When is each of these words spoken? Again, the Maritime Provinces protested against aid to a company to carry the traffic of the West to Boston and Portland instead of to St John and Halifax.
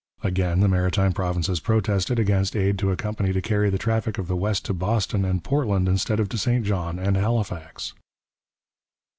Again, 0.23 0.61
the 0.61 0.67
Maritime 0.67 1.13
Provinces 1.13 1.59
protested 1.59 2.17
against 2.17 2.55
aid 2.55 2.79
to 2.79 2.89
a 2.89 2.95
company 2.97 3.33
to 3.33 3.39
carry 3.39 3.69
the 3.69 3.77
traffic 3.77 4.17
of 4.17 4.27
the 4.27 4.35
West 4.35 4.65
to 4.65 4.73
Boston 4.73 5.23
and 5.23 5.43
Portland 5.43 5.87
instead 5.87 6.19
of 6.19 6.27
to 6.29 6.39
St 6.39 6.65
John 6.65 6.97
and 6.97 7.15
Halifax. 7.15 7.93